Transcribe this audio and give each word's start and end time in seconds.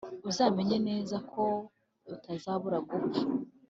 uzamenye 0.29 0.77
neza 0.87 1.15
ko 1.31 1.43
utazabura 2.13 2.77
gupfa. 2.89 3.21